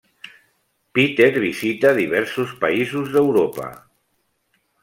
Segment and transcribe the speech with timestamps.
[0.99, 3.71] Peter visita diversos països d'Europa.